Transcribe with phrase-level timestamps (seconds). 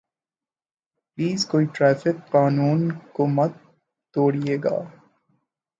[1.11, 2.81] please کوئی traffic قانون
[3.13, 3.53] کو مت
[4.15, 4.77] توڑئے گا